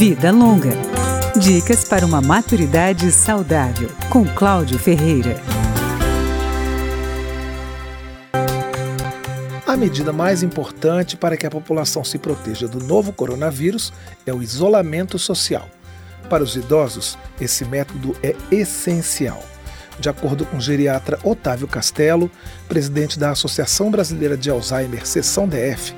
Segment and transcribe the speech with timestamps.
[0.00, 0.70] Vida Longa.
[1.38, 5.38] Dicas para uma maturidade saudável, com Cláudio Ferreira.
[9.66, 13.92] A medida mais importante para que a população se proteja do novo coronavírus
[14.24, 15.68] é o isolamento social.
[16.30, 19.44] Para os idosos, esse método é essencial.
[19.98, 22.30] De acordo com o geriatra Otávio Castelo,
[22.66, 25.94] presidente da Associação Brasileira de Alzheimer, seção DF,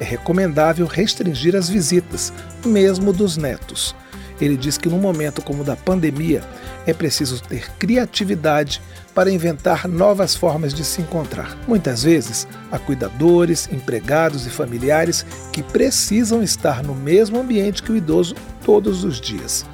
[0.00, 2.32] é recomendável restringir as visitas,
[2.64, 3.94] mesmo dos netos.
[4.40, 6.42] Ele diz que num momento como o da pandemia,
[6.86, 8.82] é preciso ter criatividade
[9.14, 11.56] para inventar novas formas de se encontrar.
[11.66, 17.96] Muitas vezes, há cuidadores, empregados e familiares que precisam estar no mesmo ambiente que o
[17.96, 19.64] idoso todos os dias.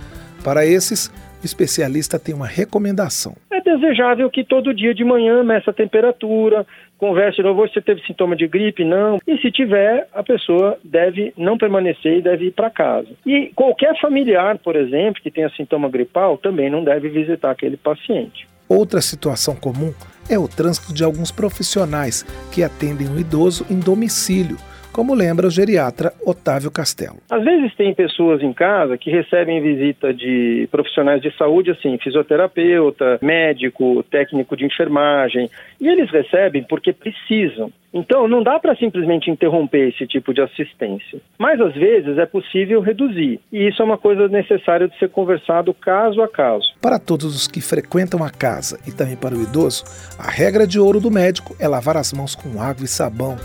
[0.45, 1.09] Para esses,
[1.43, 3.37] o especialista tem uma recomendação.
[3.51, 6.67] É desejável que todo dia de manhã meça a temperatura,
[6.99, 8.85] converse novo, você teve sintoma de gripe?
[8.85, 9.19] Não.
[9.27, 13.09] E se tiver, a pessoa deve não permanecer e deve ir para casa.
[13.27, 18.47] E qualquer familiar, por exemplo, que tenha sintoma gripal, também não deve visitar aquele paciente.
[18.69, 19.93] Outra situação comum
[20.31, 24.57] é o trânsito de alguns profissionais que atendem o idoso em domicílio
[24.93, 27.17] como lembra o geriatra Otávio Castelo.
[27.31, 33.19] Às vezes tem pessoas em casa que recebem visita de profissionais de saúde, assim, fisioterapeuta,
[33.23, 35.49] médico, técnico de enfermagem,
[35.81, 37.73] e eles recebem porque precisam.
[37.95, 41.21] Então, não dá para simplesmente interromper esse tipo de assistência.
[41.39, 43.39] Mas, às vezes, é possível reduzir.
[43.53, 46.67] E isso é uma coisa necessária de ser conversado caso a caso.
[46.81, 49.85] Para todos os que frequentam a casa e também para o idoso,
[50.19, 53.37] a regra de ouro do médico é lavar as mãos com água e sabão.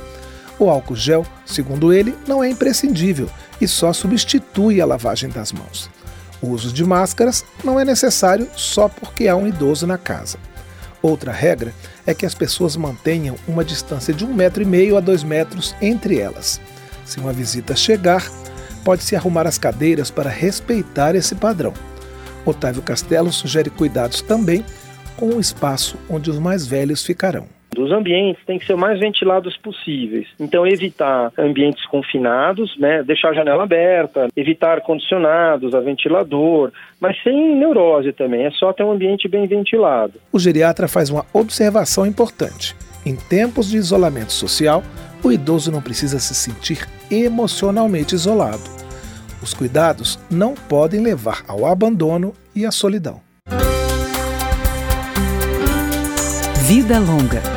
[0.59, 3.29] O álcool gel, segundo ele, não é imprescindível
[3.61, 5.89] e só substitui a lavagem das mãos.
[6.41, 10.37] O uso de máscaras não é necessário só porque há um idoso na casa.
[11.01, 11.73] Outra regra
[12.05, 15.75] é que as pessoas mantenham uma distância de um metro e meio a dois metros
[15.81, 16.59] entre elas.
[17.05, 18.29] Se uma visita chegar,
[18.83, 21.73] pode-se arrumar as cadeiras para respeitar esse padrão.
[22.45, 24.65] Otávio Castelo sugere cuidados também
[25.15, 27.56] com o espaço onde os mais velhos ficarão.
[27.77, 30.27] Os ambientes têm que ser o mais ventilados possíveis.
[30.39, 33.03] Então, evitar ambientes confinados, né?
[33.03, 38.83] deixar a janela aberta, evitar ar-condicionados, a ventilador, mas sem neurose também, é só ter
[38.83, 40.13] um ambiente bem ventilado.
[40.31, 42.75] O geriatra faz uma observação importante.
[43.05, 44.83] Em tempos de isolamento social,
[45.23, 48.63] o idoso não precisa se sentir emocionalmente isolado.
[49.41, 53.21] Os cuidados não podem levar ao abandono e à solidão.
[56.67, 57.56] Vida Longa